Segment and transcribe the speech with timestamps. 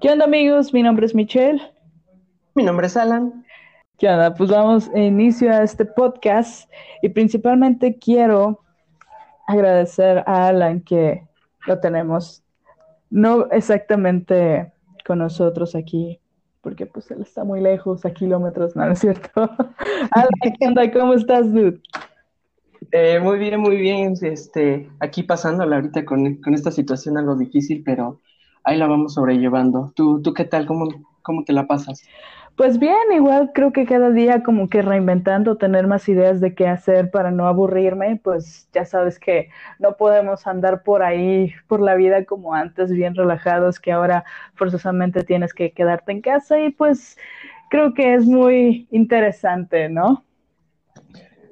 [0.00, 0.72] ¿Qué onda amigos?
[0.72, 1.60] Mi nombre es Michelle.
[2.54, 3.44] Mi nombre es Alan.
[3.98, 4.34] ¿Qué onda?
[4.34, 6.70] Pues vamos a inicio a este podcast
[7.02, 8.60] y principalmente quiero
[9.46, 11.22] agradecer a Alan que
[11.66, 12.42] lo tenemos
[13.10, 14.72] no exactamente
[15.04, 16.18] con nosotros aquí,
[16.62, 19.30] porque pues él está muy lejos, a kilómetros, ¿no, es cierto?
[20.12, 20.90] Alan, ¿qué onda?
[20.90, 21.78] ¿Cómo estás, dude?
[22.92, 24.14] Eh, muy bien, muy bien.
[24.22, 28.22] Este, aquí pasándola ahorita con, con esta situación algo difícil, pero
[28.64, 29.92] ahí la vamos sobrellevando.
[29.94, 30.66] ¿Tú, tú qué tal?
[30.66, 30.88] ¿Cómo,
[31.22, 32.02] cómo te la pasas?
[32.56, 36.68] Pues bien, igual creo que cada día como que reinventando, tener más ideas de qué
[36.68, 39.48] hacer para no aburrirme, pues ya sabes que
[39.78, 44.24] no podemos andar por ahí, por la vida como antes, bien relajados, que ahora
[44.56, 47.16] forzosamente tienes que quedarte en casa y pues
[47.70, 50.22] creo que es muy interesante, ¿no?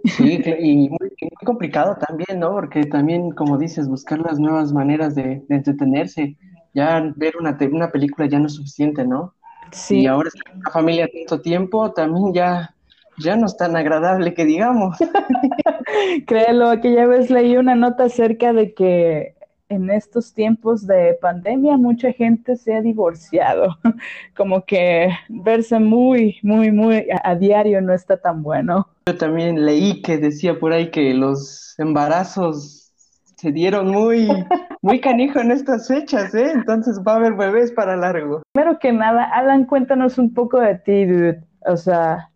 [0.04, 1.10] Sí, y muy,
[1.45, 2.52] complicado también, ¿no?
[2.52, 6.37] Porque también, como dices, buscar las nuevas maneras de, de entretenerse
[6.74, 9.34] ya ver una, una película ya no es suficiente, ¿no?
[9.72, 10.00] Sí.
[10.00, 12.74] Y ahora estar con la familia tanto tiempo también ya,
[13.18, 14.96] ya no es tan agradable que digamos.
[16.26, 19.34] Créelo, que ya ves leí una nota acerca de que
[19.68, 23.76] en estos tiempos de pandemia mucha gente se ha divorciado,
[24.37, 28.88] como que verse muy, muy, muy a, a diario no está tan bueno.
[29.06, 32.93] Yo también leí que decía por ahí que los embarazos
[33.37, 34.28] se dieron muy,
[34.82, 36.52] muy canijo en estas fechas, ¿eh?
[36.52, 38.43] Entonces va a haber bebés para largo.
[38.52, 41.43] Primero que nada, Alan, cuéntanos un poco de ti, dude.
[41.66, 42.30] O sea,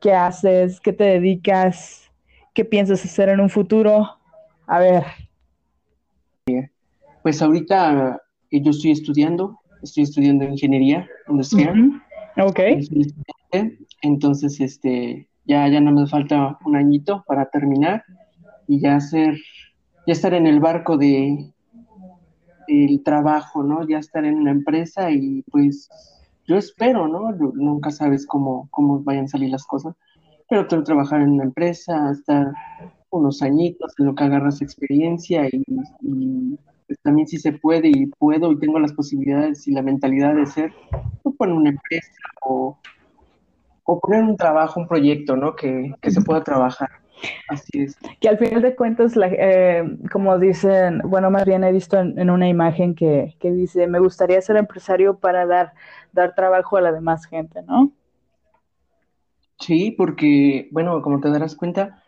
[0.00, 0.80] ¿qué haces?
[0.80, 2.10] ¿Qué te dedicas?
[2.54, 4.08] ¿Qué piensas hacer en un futuro?
[4.66, 5.04] A ver.
[7.22, 12.02] Pues ahorita eh, yo estoy estudiando, estoy estudiando ingeniería industrial.
[12.38, 12.60] Ok.
[14.02, 18.04] Entonces, este, ya, ya no me falta un añito para terminar
[18.66, 19.36] y ya hacer,
[20.06, 21.52] ya estar en el barco de,
[22.72, 23.86] el trabajo, ¿no?
[23.86, 25.88] Ya estar en una empresa y pues
[26.46, 27.32] yo espero, ¿no?
[27.32, 29.94] Nunca sabes cómo, cómo vayan a salir las cosas,
[30.48, 32.52] pero quiero trabajar en una empresa, estar
[33.10, 35.62] unos añitos en lo que agarras experiencia y,
[36.86, 40.46] pues, también si se puede y puedo y tengo las posibilidades y la mentalidad de
[40.46, 40.72] ser,
[41.38, 42.12] poner una empresa
[42.44, 42.78] o,
[43.84, 45.54] o poner un trabajo, un proyecto, ¿no?
[45.54, 47.01] Que, que se pueda trabajar.
[47.48, 47.96] Así es.
[48.20, 52.18] Que al final de cuentas, la, eh, como dicen, bueno, más bien he visto en,
[52.18, 55.72] en una imagen que, que, dice, me gustaría ser empresario para dar,
[56.12, 57.92] dar trabajo a la demás gente, ¿no?
[59.58, 62.02] Sí, porque, bueno, como te darás cuenta,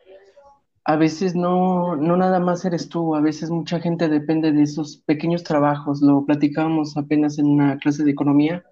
[0.84, 4.98] a veces no, no nada más eres tú, a veces mucha gente depende de esos
[4.98, 6.02] pequeños trabajos.
[6.02, 8.64] Lo platicábamos apenas en una clase de economía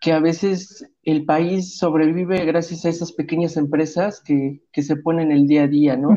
[0.00, 5.32] que a veces el país sobrevive gracias a esas pequeñas empresas que, que se ponen
[5.32, 6.10] el día a día, ¿no?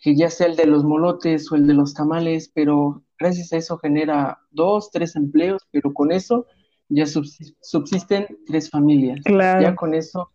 [0.00, 3.56] Que ya sea el de los molotes o el de los tamales, pero gracias a
[3.56, 6.46] eso genera dos, tres empleos, pero con eso
[6.88, 9.20] ya subsisten tres familias.
[9.24, 9.62] Claro.
[9.62, 10.30] Ya con eso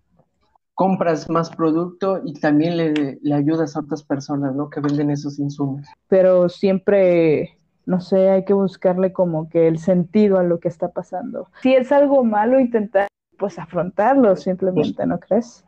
[0.75, 4.69] compras más producto y también le, le ayudas a otras personas, ¿no?
[4.69, 5.85] Que venden esos insumos.
[6.07, 10.89] Pero siempre no sé, hay que buscarle como que el sentido a lo que está
[10.89, 11.49] pasando.
[11.61, 13.07] Si es algo malo, intentar
[13.37, 15.65] pues afrontarlo simplemente, ¿no crees?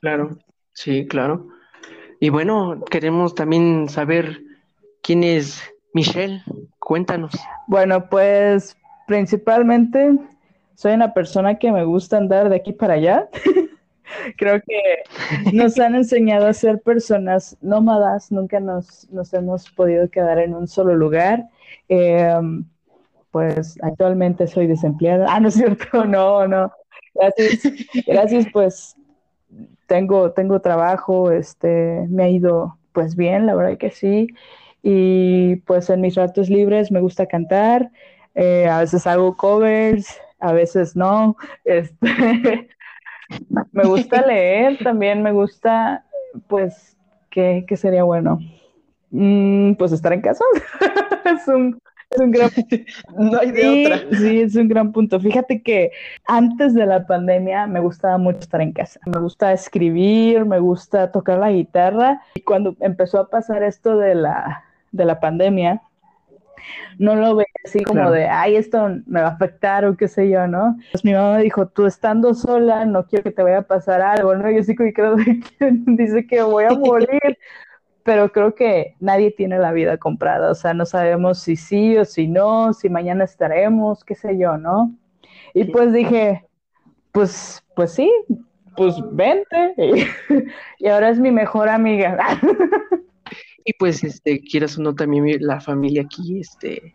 [0.00, 0.30] Claro,
[0.72, 1.48] sí, claro.
[2.20, 4.40] Y bueno, queremos también saber
[5.02, 5.62] quién es
[5.92, 6.42] Michelle.
[6.78, 7.32] Cuéntanos.
[7.66, 10.18] Bueno, pues principalmente
[10.74, 13.28] soy una persona que me gusta andar de aquí para allá.
[14.36, 20.38] Creo que nos han enseñado a ser personas nómadas, nunca nos, nos hemos podido quedar
[20.38, 21.48] en un solo lugar
[21.88, 22.34] eh,
[23.30, 25.26] pues actualmente soy desempleada.
[25.28, 26.72] Ah, no es cierto, no, no.
[27.14, 27.72] Gracias,
[28.06, 28.96] gracias, pues
[29.86, 34.28] tengo, tengo trabajo, este, me ha ido pues bien, la verdad que sí.
[34.82, 37.90] Y pues en mis ratos libres me gusta cantar,
[38.34, 41.36] eh, a veces hago covers, a veces no.
[41.64, 42.68] Este,
[43.72, 46.04] me gusta leer, también me gusta,
[46.46, 46.96] pues,
[47.30, 48.38] ¿qué, qué sería bueno?
[49.10, 50.44] Mm, pues estar en casa.
[51.24, 51.80] es, un,
[52.10, 52.50] es un gran
[53.18, 54.18] No hay de sí, otra.
[54.18, 55.20] Sí, es un gran punto.
[55.20, 55.90] Fíjate que
[56.26, 59.00] antes de la pandemia me gustaba mucho estar en casa.
[59.06, 62.22] Me gusta escribir, me gusta tocar la guitarra.
[62.34, 65.82] Y cuando empezó a pasar esto de la, de la pandemia,
[66.98, 68.12] no lo veía así como claro.
[68.12, 70.76] de, ay, esto me va a afectar o qué sé yo, ¿no?
[70.92, 74.00] Pues mi mamá me dijo, tú estando sola, no quiero que te vaya a pasar
[74.02, 74.50] algo, ¿no?
[74.50, 75.16] Yo sí que creo
[75.58, 77.38] que dice que voy a morir
[78.08, 82.06] pero creo que nadie tiene la vida comprada, o sea, no sabemos si sí o
[82.06, 84.96] si no, si mañana estaremos, qué sé yo, ¿no?
[85.52, 86.42] Y pues dije,
[87.12, 88.10] pues, pues sí,
[88.78, 89.74] pues vente,
[90.78, 92.40] y, ahora es mi mejor amiga.
[93.66, 96.94] y pues, este, quieras o no, también la familia aquí, este,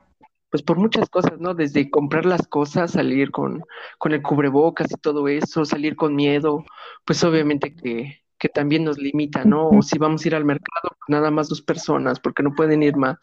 [0.50, 1.54] pues por muchas cosas, ¿no?
[1.54, 3.64] Desde comprar las cosas, salir con,
[4.00, 6.66] con el cubrebocas y todo eso, salir con miedo,
[7.06, 9.70] pues obviamente que, que también nos limita, ¿no?
[9.70, 12.84] O si vamos a ir al mercado, pues nada más dos personas, porque no pueden
[12.84, 13.18] ir más.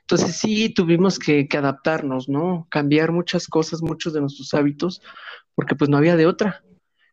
[0.00, 2.66] Entonces sí tuvimos que, que, adaptarnos, ¿no?
[2.70, 5.00] Cambiar muchas cosas, muchos de nuestros hábitos,
[5.54, 6.64] porque pues no había de otra.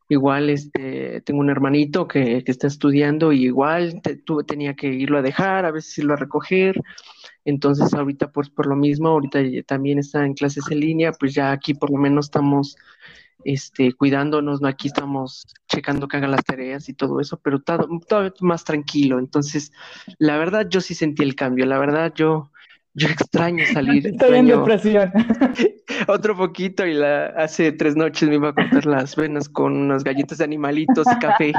[0.10, 5.20] Igual este, tengo un hermanito que, que está estudiando y igual tuve, tenía que irlo
[5.20, 6.82] a dejar, a veces irlo a recoger.
[7.46, 11.52] Entonces ahorita pues por lo mismo, ahorita también está en clases en línea, pues ya
[11.52, 12.76] aquí por lo menos estamos
[13.46, 14.68] este, cuidándonos, ¿no?
[14.68, 19.20] Aquí estamos checando que haga las tareas y todo eso, pero todo, todo más tranquilo.
[19.20, 19.72] Entonces,
[20.18, 22.52] la verdad yo sí sentí el cambio, la verdad yo,
[22.94, 24.08] yo extraño salir.
[24.08, 25.12] Estoy en depresión.
[26.08, 30.04] Otro poquito y la, hace tres noches me iba a cortar las venas con unas
[30.04, 31.54] galletas de animalitos y café.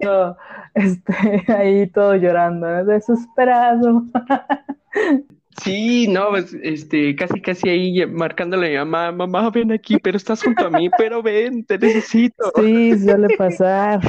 [0.74, 4.04] este, ahí todo llorando, desesperado.
[5.62, 10.16] Sí, no, pues, este, casi, casi ahí marcándole a mi mamá, mamá, ven aquí, pero
[10.16, 12.52] estás junto a mí, pero ven, te necesito.
[12.56, 14.00] Sí, suele pasar,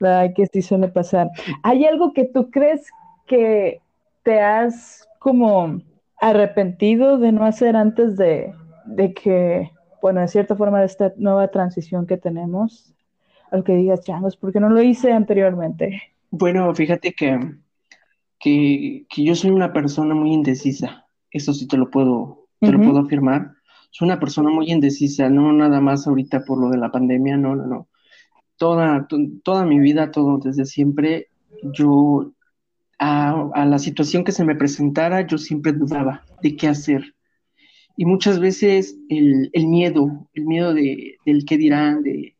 [0.00, 1.30] Ay, que sí suele pasar.
[1.62, 2.90] ¿Hay algo que tú crees
[3.26, 3.80] que
[4.22, 5.80] te has como
[6.20, 8.52] arrepentido de no hacer antes de,
[8.84, 9.70] de que,
[10.02, 12.94] bueno, de cierta forma de esta nueva transición que tenemos?
[13.50, 16.02] Al que digas, changos, ¿por qué no lo hice anteriormente?
[16.30, 17.38] Bueno, fíjate que
[18.38, 21.06] que, yo soy una persona muy indecisa.
[21.30, 23.52] Eso sí te lo puedo, te lo puedo afirmar.
[23.90, 27.56] Soy una persona muy indecisa, no nada más ahorita por lo de la pandemia, no,
[27.56, 27.88] no, no.
[28.56, 29.08] Toda,
[29.42, 31.28] toda mi vida, todo desde siempre,
[31.72, 32.32] yo
[32.98, 37.14] a, la situación que se me presentara, yo siempre dudaba de qué hacer.
[37.96, 42.36] Y muchas veces el, miedo, el miedo de, del qué dirán, de,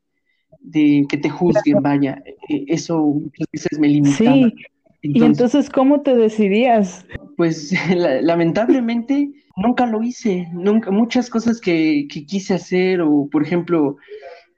[0.61, 4.35] de que te juzguen, vaya, e, eso muchas veces me limitaba.
[4.35, 4.55] Sí
[5.05, 7.05] ¿Y entonces cómo te decidías?
[7.37, 7.73] Pues
[8.23, 13.97] lamentablemente nunca lo hice, nunca, muchas cosas que, quise hacer o por ejemplo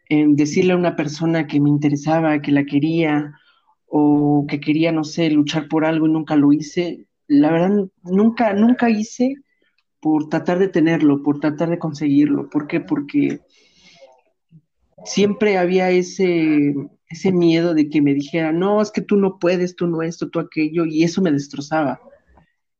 [0.08, 3.34] decirle a una persona que me interesaba, que la quería
[3.86, 8.52] o que quería, no sé, luchar por algo y nunca lo hice, la verdad nunca,
[8.54, 9.34] nunca hice
[10.00, 12.48] por tratar de tenerlo, por tratar de conseguirlo.
[12.48, 12.80] ¿Por qué?
[12.80, 13.40] Porque
[15.04, 16.72] siempre había ese,
[17.08, 20.28] ese miedo de que me dijera, no, es que tú no puedes, tú no esto,
[20.28, 22.00] tú aquello, y eso me destrozaba.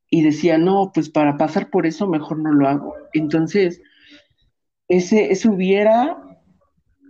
[0.09, 2.93] Y decía, no, pues para pasar por eso mejor no lo hago.
[3.13, 3.81] Entonces,
[4.87, 6.17] ese, ese hubiera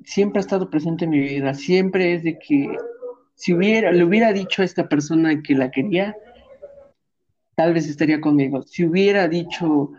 [0.04, 2.70] siempre ha estado presente en mi vida, siempre es de que
[3.36, 6.16] si hubiera, le hubiera dicho a esta persona que la quería,
[7.56, 8.64] tal vez estaría conmigo.
[8.64, 9.92] Si hubiera dicho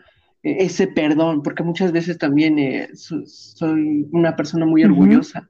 [0.42, 5.48] eh, ese perdón, porque muchas veces también eh, soy una persona muy orgullosa.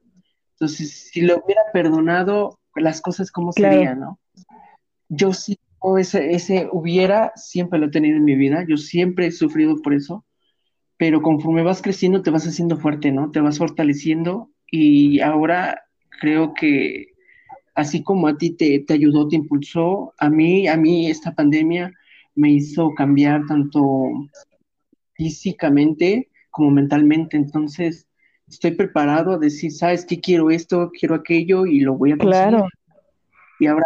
[0.59, 4.19] Entonces, si lo hubiera perdonado, las cosas cómo serían, ¿no?
[5.07, 5.57] Yo sí,
[5.97, 9.93] ese, ese hubiera, siempre lo he tenido en mi vida, yo siempre he sufrido por
[9.93, 10.25] eso,
[10.97, 13.31] pero conforme vas creciendo te vas haciendo fuerte, ¿no?
[13.31, 15.81] Te vas fortaleciendo y ahora
[16.19, 17.13] creo que
[17.73, 21.93] así como a ti te, te ayudó, te impulsó, a mí, a mí esta pandemia
[22.35, 24.09] me hizo cambiar tanto
[25.13, 28.08] físicamente como mentalmente, entonces
[28.49, 32.49] estoy preparado a decir, sabes qué quiero esto, quiero aquello y lo voy a conseguir.
[32.49, 32.67] Claro.
[33.59, 33.85] Y ahora,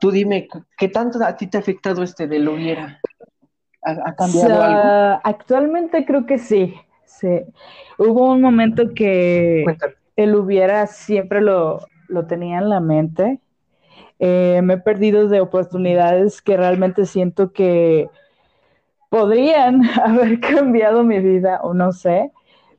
[0.00, 3.00] tú dime, ¿qué tanto a ti te ha afectado este de lo hubiera?
[3.82, 5.20] ¿Ha, cambiado algo?
[5.22, 6.74] Actualmente creo que sí.
[7.04, 7.42] sí.
[7.98, 9.64] Hubo un momento que
[10.16, 13.40] el hubiera siempre lo, lo tenía en la mente.
[14.18, 18.08] Eh, me he perdido de oportunidades que realmente siento que
[19.10, 22.32] podrían haber cambiado mi vida o no sé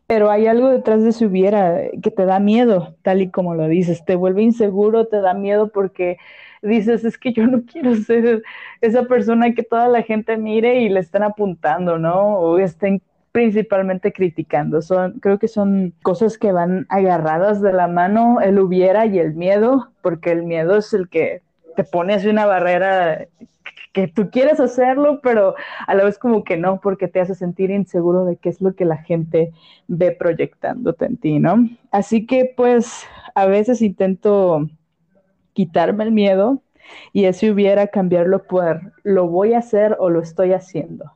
[0.07, 3.67] pero hay algo detrás de su hubiera que te da miedo, tal y como lo
[3.67, 6.17] dices, te vuelve inseguro, te da miedo porque
[6.61, 8.41] dices, es que yo no quiero ser
[8.81, 12.37] esa persona que toda la gente mire y le estén apuntando, ¿no?
[12.39, 13.01] O estén
[13.33, 14.81] principalmente criticando.
[14.81, 19.35] Son, creo que son cosas que van agarradas de la mano, el hubiera y el
[19.35, 21.41] miedo, porque el miedo es el que
[21.75, 23.27] te pone así una barrera
[23.97, 25.55] que tú quieres hacerlo, pero
[25.87, 28.75] a la vez como que no, porque te hace sentir inseguro de qué es lo
[28.75, 29.53] que la gente
[29.87, 31.67] ve proyectándote en ti, ¿no?
[31.89, 34.69] Así que pues a veces intento
[35.53, 36.61] quitarme el miedo
[37.11, 41.13] y si hubiera cambiarlo por lo voy a hacer o lo estoy haciendo.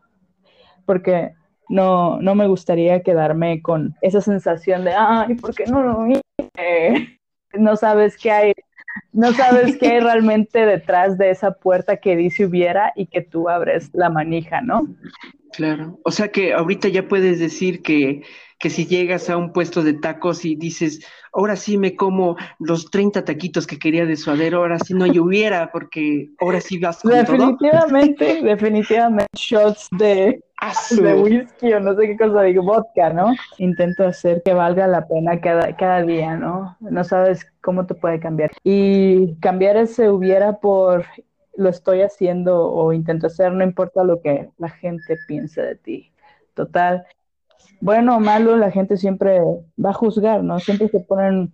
[0.88, 1.34] Porque
[1.70, 6.22] no, no me gustaría quedarme con esa sensación de, ay, ¿por qué no lo hice?
[7.54, 8.54] No sabes qué hay
[9.14, 13.50] no sabes qué hay realmente detrás de esa puerta que dice hubiera y que tú
[13.50, 14.88] abres la manija, ¿no?
[15.54, 18.24] Claro, o sea que ahorita ya puedes decir que,
[18.60, 22.90] que si llegas a un puesto de tacos y dices, ahora sí me como los
[22.90, 27.12] 30 taquitos que quería de suadero, ahora sí no lloviera porque ahora sí vas con
[27.12, 30.44] Definitivamente, definitivamente shots de,
[30.92, 33.34] de whisky o no sé qué cosa digo, vodka, ¿no?
[33.58, 36.78] Intento hacer que valga la pena cada, cada día, ¿no?
[36.80, 38.52] No sabes cómo te puede cambiar.
[38.64, 41.06] Y cambiar ese hubiera por
[41.56, 46.12] lo estoy haciendo o intento hacer, no importa lo que la gente piense de ti.
[46.54, 47.06] Total,
[47.80, 49.40] bueno o malo, la gente siempre
[49.84, 50.60] va a juzgar, ¿no?
[50.60, 51.52] Siempre se ponen,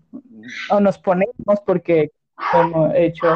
[0.69, 2.11] o nos ponemos porque
[2.51, 3.33] como he hecho,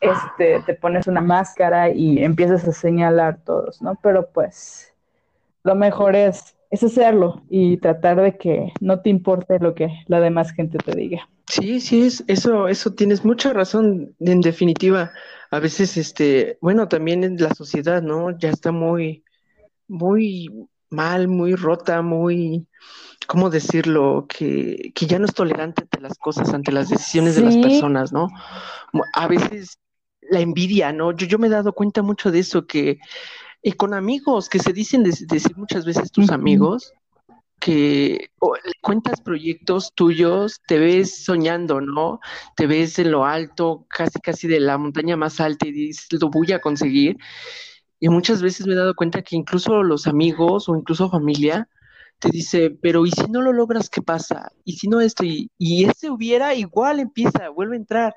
[0.00, 3.98] este, te pones una máscara y empiezas a señalar todos, ¿no?
[4.02, 4.92] Pero pues
[5.62, 10.20] lo mejor es, es hacerlo y tratar de que no te importe lo que la
[10.20, 11.28] demás gente te diga.
[11.46, 15.12] Sí, sí, es, eso, eso tienes mucha razón, en definitiva.
[15.50, 18.36] A veces, este, bueno, también en la sociedad, ¿no?
[18.38, 19.22] Ya está muy,
[19.86, 20.48] muy
[20.90, 22.66] mal, muy rota, muy,
[23.28, 24.26] ¿cómo decirlo?
[24.28, 28.12] Que, que ya no es tolerante ante las cosas, ante las decisiones de las personas,
[28.12, 28.28] ¿no?
[29.12, 29.78] A veces
[30.22, 31.12] la envidia, ¿no?
[31.12, 32.98] Yo, yo me he dado cuenta mucho de eso, que
[33.66, 36.92] y con amigos, que se dicen decir muchas veces tus amigos,
[37.58, 38.28] que
[38.82, 42.20] cuentas proyectos tuyos, te ves soñando, ¿no?
[42.56, 46.28] Te ves en lo alto, casi casi de la montaña más alta y dices, lo
[46.28, 47.16] voy a conseguir.
[48.00, 51.66] Y muchas veces me he dado cuenta que incluso los amigos o incluso familia
[52.18, 54.52] te dice, pero ¿y si no lo logras, qué pasa?
[54.66, 55.24] ¿Y si no esto?
[55.24, 58.14] Y, y ese hubiera igual empieza, vuelve a entrar.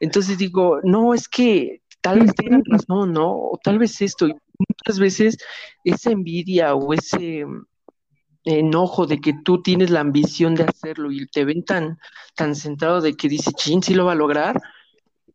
[0.00, 3.32] Entonces digo, no, es que tal vez tengan razón, ¿no?
[3.32, 4.28] O tal vez esto.
[4.28, 5.38] Y muchas veces
[5.84, 7.44] esa envidia o ese
[8.44, 11.98] enojo de que tú tienes la ambición de hacerlo y te ven tan,
[12.34, 14.60] tan centrado de que dice, chin, sí lo va a lograr,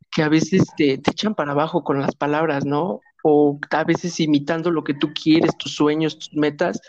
[0.10, 3.02] que a veces te, te, echan para abajo con las palabras, ¿no?
[3.24, 6.82] O a veces imitando lo que tú quieres, tus sueños, tus metas,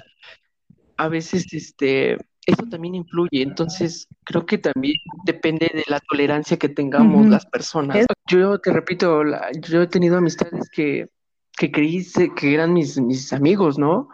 [0.96, 3.42] a veces este, eso también influye.
[3.42, 8.06] Entonces, creo que también depende de la tolerancia que tengamos las personas.
[8.28, 9.22] Yo te repito,
[9.68, 11.08] yo he tenido amistades que,
[11.56, 12.04] que creí
[12.36, 14.08] que eran mis, mis amigos, ¿no?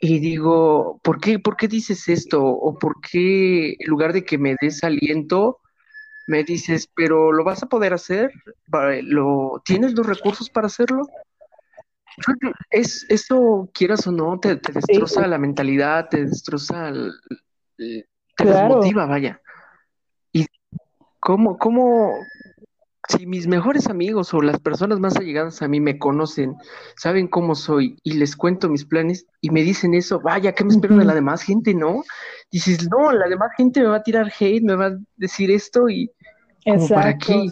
[0.00, 2.42] y digo, ¿por qué, ¿por qué dices esto?
[2.42, 5.60] ¿O por qué en lugar de que me des aliento,
[6.26, 8.32] me dices, pero lo vas a poder hacer?
[9.02, 11.02] ¿Lo, ¿Tienes los recursos para hacerlo?
[12.70, 16.92] Es, eso, quieras o no, te, destroza la mentalidad, te destroza,
[17.76, 18.06] te
[18.38, 19.42] desmotiva, vaya.
[20.32, 20.46] ¿Y
[21.20, 22.14] cómo, cómo,
[23.20, 26.56] si mis mejores amigos o las personas más allegadas a mí me conocen,
[26.96, 30.70] saben cómo soy y les cuento mis planes y me dicen eso, vaya, ¿qué me
[30.70, 32.02] espero de la demás gente, no?
[32.50, 35.90] Dices, no, la demás gente me va a tirar hate, me va a decir esto
[35.90, 36.10] y
[36.88, 37.50] para qué.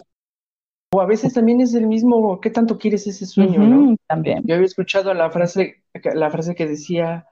[0.91, 3.95] O a veces también es el mismo, ¿qué tanto quieres ese sueño, no?
[4.07, 4.41] También.
[4.45, 5.83] Yo había escuchado la frase,
[6.15, 7.27] la frase que decía,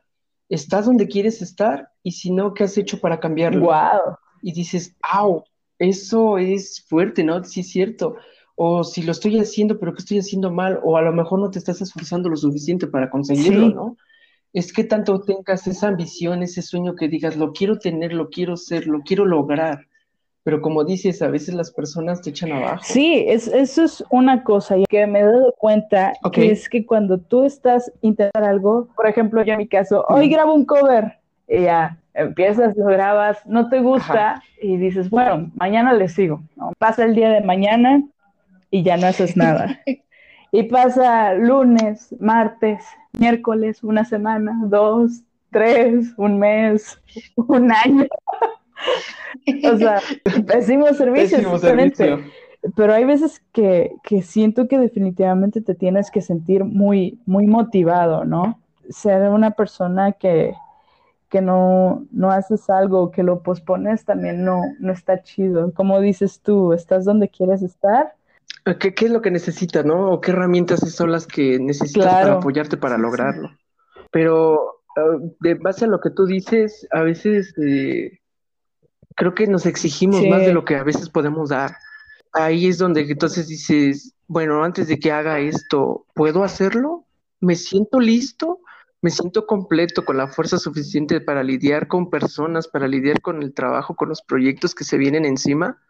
[0.47, 3.65] estás donde quieres estar y si no, ¿qué has hecho para cambiarlo?
[3.65, 4.17] Wow.
[4.43, 5.43] Y dices, ¡au!
[5.79, 7.43] Eso es fuerte, ¿no?
[7.43, 8.15] Sí, es cierto.
[8.55, 11.51] O si lo estoy haciendo, pero que estoy haciendo mal, o a lo mejor no
[11.51, 13.97] te estás esforzando lo suficiente para conseguirlo, ¿no?
[14.53, 18.57] Es que tanto tengas esa ambición, ese sueño que digas, lo quiero tener, lo quiero
[18.57, 19.85] ser, lo quiero lograr.
[20.41, 22.81] Pero como dices, a veces las personas te echan abajo.
[22.83, 26.85] Sí, es, eso es una cosa y que me he dado cuenta que es que
[26.85, 31.19] cuando tú estás intentando algo, por ejemplo, yo en mi caso, hoy grabo un cover,
[31.47, 36.41] y ya, empiezas, lo grabas, no te gusta y dices, bueno, mañana le sigo.
[36.77, 38.03] Pasa el día de mañana
[38.69, 39.79] y ya no haces nada.
[40.51, 42.83] y pasa lunes, martes,
[43.17, 46.99] miércoles, una semana, dos, tres, un mes,
[47.35, 48.07] un año.
[49.71, 50.01] o sea,
[50.45, 51.39] pésimo servicio.
[52.75, 58.25] Pero hay veces que, que siento que definitivamente te tienes que sentir muy, muy motivado,
[58.25, 58.59] ¿no?
[58.89, 60.53] Ser una persona que,
[61.29, 65.73] que no, no haces algo, que lo pospones, también no, no está chido.
[65.73, 68.13] Como dices tú, estás donde quieres estar.
[68.79, 70.11] ¿Qué, qué es lo que necesitas, no?
[70.11, 73.51] ¿O qué herramientas son las que necesitas para apoyarte para lograrlo?
[74.11, 78.19] Pero ah, de base a lo que tú dices, a veces eh,
[79.15, 81.75] creo que nos exigimos más de lo que a veces podemos dar.
[82.33, 87.05] Ahí es donde entonces dices, bueno, antes de que haga esto, ¿puedo hacerlo?
[87.39, 88.59] ¿Me siento listo?
[89.01, 93.53] Me siento completo con la fuerza suficiente para lidiar con personas, para lidiar con el
[93.53, 95.81] trabajo, con los proyectos que se vienen encima.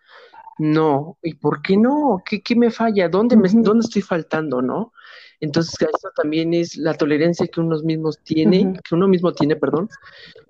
[0.60, 2.22] No, ¿y por qué no?
[2.26, 3.10] ¿Qué, qué me falla?
[3.10, 4.62] ¿Dónde, me, ¿Dónde estoy faltando?
[4.62, 4.92] ¿No?
[5.40, 9.88] Entonces, eso también es la tolerancia que uno mismos tiene, que uno mismo tiene, perdón,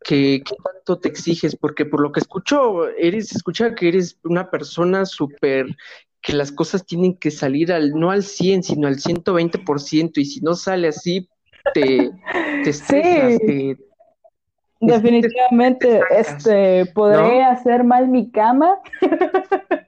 [0.04, 4.50] que, que, tanto te exiges, porque por lo que escucho, eres, escucha que eres una
[4.50, 5.76] persona súper,
[6.22, 10.40] que las cosas tienen que salir al, no al 100, sino al 120%, y si
[10.40, 11.28] no sale así,
[11.74, 12.12] te,
[12.66, 13.40] estresas,
[14.80, 18.80] Definitivamente, este, podré hacer mal mi cama.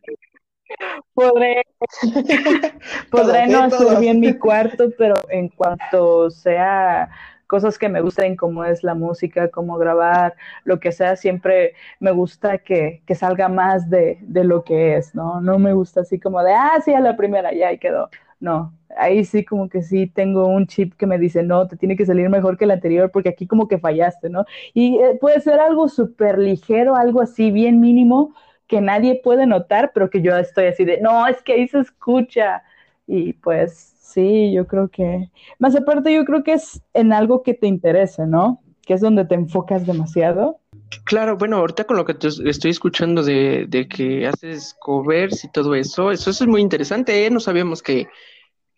[1.14, 1.64] podré,
[3.12, 7.10] podré no hacer bien mi cuarto, pero en cuanto sea
[7.46, 12.12] cosas que me gusten, como es la música, como grabar, lo que sea, siempre me
[12.12, 15.42] gusta que, que salga más de, de, lo que es, ¿no?
[15.42, 18.10] No me gusta así como de, ah, sí, a la primera, ya, ahí quedó.
[18.40, 21.96] No, ahí sí como que sí tengo un chip que me dice, no, te tiene
[21.96, 24.46] que salir mejor que el anterior porque aquí como que fallaste, ¿no?
[24.74, 28.36] Y eh, puede ser algo súper ligero, algo así bien mínimo
[28.67, 31.79] que nadie puede notar, pero que yo estoy así de, no, es que ahí se
[31.79, 32.63] escucha.
[33.08, 35.29] Y pues Sí, yo creo que,
[35.60, 38.60] más aparte yo creo que es en algo que te interese, ¿no?
[38.81, 40.58] Que es donde te enfocas demasiado.
[41.03, 45.51] Claro, bueno, ahorita con lo que te estoy escuchando de, de que haces covers y
[45.51, 47.29] todo eso, eso, es muy interesante, ¿eh?
[47.29, 48.08] No sabíamos que,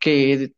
[0.02, 0.52] que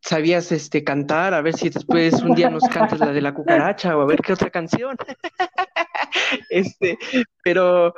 [0.00, 3.96] sabías este cantar, a ver si después un día nos cantas la de la cucaracha
[3.96, 4.96] o a ver qué otra canción.
[6.50, 6.98] este,
[7.44, 7.94] pero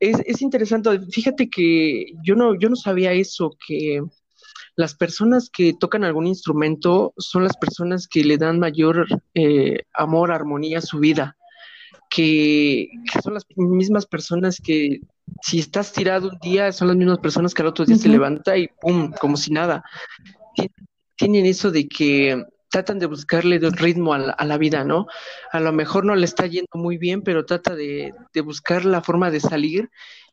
[0.00, 4.02] es, es interesante, fíjate que yo no, yo no sabía eso, que
[4.74, 10.30] las personas que tocan algún instrumento son las personas que le dan mayor eh, amor,
[10.30, 11.35] armonía a su vida,
[12.16, 12.88] que,
[13.22, 15.00] son las mismas personas que
[15.42, 18.56] si estás tirado un día, son las mismas personas que al otro día se levanta
[18.56, 19.12] y ¡pum!
[19.20, 19.84] como si nada.
[21.16, 25.06] Tienen eso de que tratan de buscarle el ritmo a la, vida, ¿no?
[25.52, 29.02] A lo mejor no le está yendo muy bien, pero trata de, de buscar la
[29.02, 29.90] forma de salir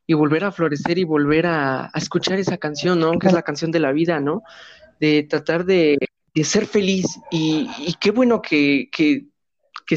[0.08, 3.20] y volver a florecer y volver a, escuchar esa canción, ¿no?
[3.20, 4.44] Que es la canción de la vida, ¿no?
[5.02, 5.98] De tratar de,
[6.44, 7.68] ser feliz y,
[8.00, 9.33] qué bueno que, que,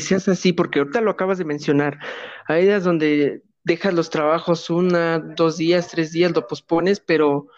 [0.00, 1.98] seas así, porque ahorita lo acabas de mencionar.
[2.46, 7.48] Hay días donde dejas los trabajos una, dos días, tres días, lo pospones, pero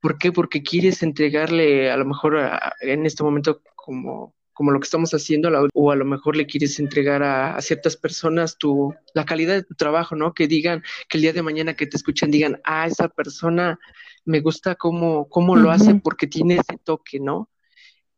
[0.00, 0.32] ¿por qué?
[0.32, 2.38] Porque quieres entregarle a lo mejor
[2.80, 6.80] en este momento como como lo que estamos haciendo, o a lo mejor le quieres
[6.80, 10.34] entregar a, ciertas personas tu, la calidad de tu trabajo, ¿no?
[10.34, 13.78] Que digan, que el día de mañana que te escuchen digan, ah, esa persona
[14.24, 17.48] me gusta cómo, cómo lo hace porque tiene ese toque, ¿no?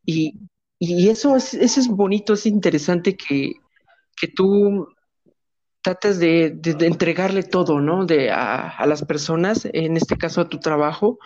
[0.03, 0.39] Y,
[0.79, 3.53] eso, es, eso es bonito, es interesante que,
[4.15, 4.87] que tú
[5.81, 8.05] tratas de, entregarle todo, ¿no?
[8.05, 11.17] De, a, a, las personas, en este caso a tu trabajo,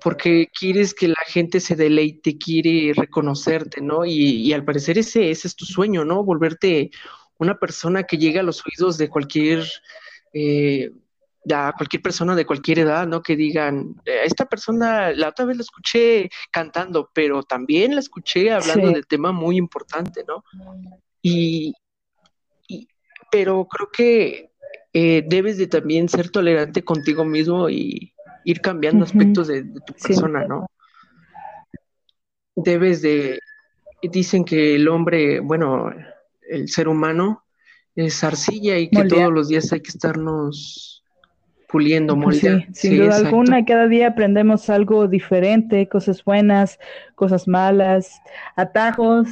[0.00, 4.04] porque quieres que la gente se deleite, quiere reconocerte, ¿no?
[4.04, 6.24] Y, al parecer ese, ese, es tu sueño, ¿no?
[6.24, 6.90] Volverte
[7.38, 9.64] una persona que llegue a los oídos de cualquier,
[10.32, 10.90] eh,
[11.52, 13.22] a cualquier persona de cualquier edad, ¿no?
[13.22, 18.52] Que digan, eh, esta persona la otra vez la escuché cantando, pero también la escuché
[18.52, 20.44] hablando de tema muy importante, ¿no?
[21.22, 21.74] Y,
[23.30, 24.50] pero creo que
[24.92, 28.12] eh, debes de también ser tolerante contigo mismo y,
[28.44, 30.70] ir cambiando aspectos de, tu persona, ¿no?
[32.56, 33.40] Debes de,
[34.02, 35.90] dicen que el hombre, bueno,
[36.48, 37.44] el ser humano
[37.94, 41.04] es arcilla y que todos los días hay que estarnos
[41.68, 42.64] puliendo, moldeando.
[42.72, 46.78] Sí, sin duda alguna, cada día aprendemos algo diferente, cosas buenas,
[47.14, 48.22] cosas malas,
[48.56, 49.28] atajos,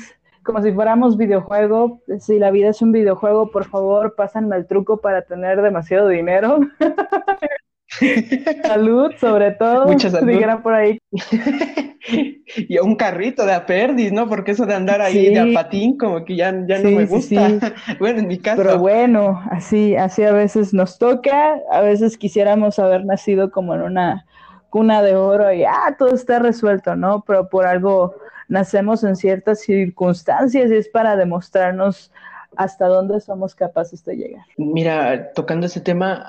[0.46, 2.00] como si fuéramos videojuego.
[2.20, 6.60] Si la vida es un videojuego, por favor, pásenme el truco para tener demasiado dinero.
[8.62, 9.86] salud, sobre todo.
[9.86, 10.62] Mucha salud.
[10.62, 10.98] por ahí.
[12.56, 14.28] y un carrito de aperdis, ¿no?
[14.28, 17.50] Porque eso de andar ahí de a patín, como que ya, ya no me gusta.
[17.98, 18.62] bueno, en mi caso.
[18.62, 21.56] Pero bueno, así, así a veces nos toca.
[21.70, 24.26] A veces quisiéramos haber nacido como en una
[24.70, 27.24] cuna de oro y ah, todo está resuelto, ¿no?
[27.26, 28.14] Pero por algo
[28.48, 32.12] nacemos en ciertas circunstancias y es para demostrarnos
[32.56, 34.44] hasta dónde somos capaces de llegar.
[34.56, 36.26] Mira, tocando ese tema,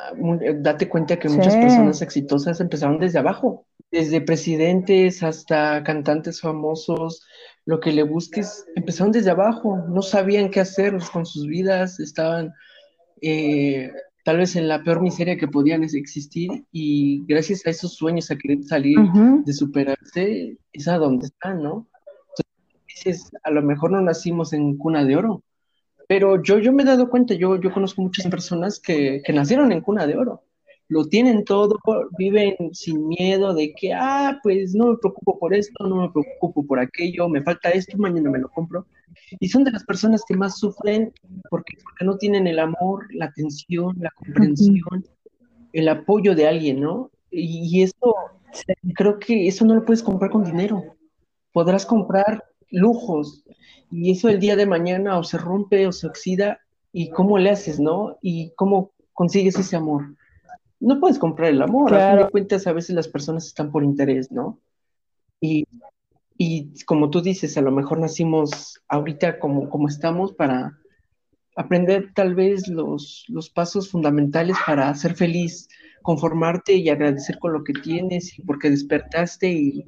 [0.60, 7.26] date cuenta que muchas personas exitosas empezaron desde abajo, desde presidentes hasta cantantes famosos,
[7.66, 12.54] lo que le busques, empezaron desde abajo, no sabían qué hacer con sus vidas, estaban
[13.22, 13.92] eh,
[14.24, 18.38] tal vez en la peor miseria que podían existir y gracias a esos sueños, a
[18.38, 18.98] querer salir,
[19.46, 21.88] de superarse, es a donde están, ¿no?
[22.98, 25.44] Entonces, a lo mejor no nacimos en cuna de oro,
[26.08, 29.72] pero yo, yo me he dado cuenta, yo, yo conozco muchas personas que, que nacieron
[29.72, 30.44] en cuna de oro.
[30.90, 31.78] Lo tienen todo,
[32.18, 36.66] viven sin miedo de que, ah, pues no me preocupo por esto, no me preocupo
[36.66, 38.86] por aquello, me falta esto, mañana me lo compro.
[39.40, 41.12] Y son de las personas que más sufren
[41.50, 45.06] porque, porque no tienen el amor, la atención, la comprensión,
[45.74, 47.12] el apoyo de alguien, ¿no?
[47.32, 48.16] Y, y eso,
[48.96, 50.96] creo que eso no lo puedes comprar con dinero.
[51.52, 53.44] Podrás comprar lujos,
[53.92, 56.60] y eso el día de mañana o se rompe o se oxida
[56.92, 58.18] y cómo le haces, ¿no?
[58.22, 60.16] Y cómo consigues ese amor.
[60.80, 63.84] No puedes comprar el amor, a fin de cuentas a veces las personas están por
[63.84, 64.60] interés, ¿no?
[65.40, 65.66] Y,
[66.38, 70.78] y como tú dices, a lo mejor nacimos ahorita como, como estamos para
[71.58, 75.68] aprender tal vez los, los pasos fundamentales para ser feliz,
[76.04, 79.86] conformarte y agradecer con lo que tienes y porque despertaste y,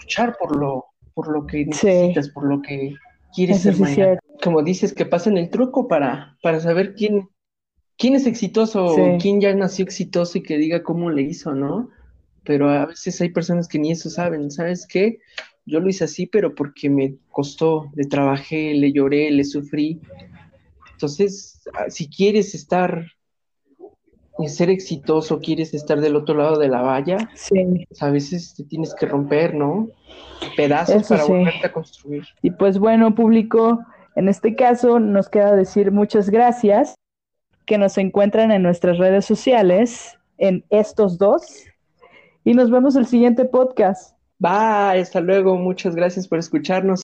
[0.00, 2.94] luchar por lo, por lo que necesitas, por lo que
[3.34, 4.18] quieres ser mañana.
[4.44, 7.30] Como dices, que pasen el truco para, para saber quién,
[7.96, 11.88] quién es exitoso quién ya nació exitoso y que diga cómo le hizo, ¿no?
[12.44, 15.16] Pero a veces hay personas que ni eso saben, ¿sabes qué?
[15.64, 20.02] Yo lo hice así, pero porque me costó, le trabajé, le lloré, le sufrí.
[20.92, 23.06] Entonces, ah, si quieres estar
[24.46, 28.94] ser exitoso, quieres estar del otro lado de la valla, pues a veces te tienes
[28.94, 29.88] que romper, ¿no?
[30.56, 32.24] Pedazos para volverte a construir.
[32.42, 33.80] Y pues bueno, público,
[34.14, 36.94] en este caso nos queda decir muchas gracias,
[37.64, 41.64] que nos encuentran en nuestras redes sociales, en estos dos,
[42.44, 44.16] y nos vemos el siguiente podcast.
[44.38, 47.00] Bye, hasta luego, muchas gracias por escucharnos.